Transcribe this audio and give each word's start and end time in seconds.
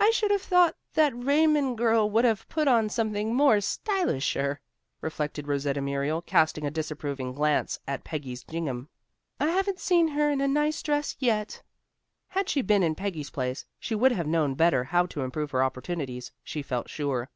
"I 0.00 0.10
should 0.10 0.32
have 0.32 0.42
thought 0.42 0.74
that 0.94 1.12
Raymond 1.14 1.78
girl 1.78 2.10
would 2.10 2.24
have 2.24 2.48
put 2.48 2.66
on 2.66 2.88
something 2.88 3.32
more 3.32 3.58
stylisher," 3.60 4.58
reflected 5.00 5.46
Rosetta 5.46 5.80
Muriel, 5.80 6.20
casting 6.20 6.66
a 6.66 6.70
disapproving 6.72 7.32
glance 7.32 7.78
at 7.86 8.02
Peggy's 8.02 8.42
gingham. 8.42 8.88
"I 9.38 9.46
haven't 9.50 9.78
seen 9.78 10.08
her 10.08 10.28
in 10.32 10.40
a 10.40 10.48
nice 10.48 10.82
dress 10.82 11.14
yet." 11.20 11.62
Had 12.26 12.48
she 12.48 12.60
been 12.60 12.82
in 12.82 12.96
Peggy's 12.96 13.30
place, 13.30 13.64
she 13.78 13.94
would 13.94 14.10
have 14.10 14.26
known 14.26 14.56
better 14.56 14.82
how 14.82 15.06
to 15.06 15.22
improve 15.22 15.52
her 15.52 15.62
opportunities, 15.62 16.32
she 16.42 16.60
felt 16.62 16.88
sure. 16.90 17.30